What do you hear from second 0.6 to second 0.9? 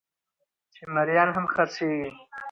چې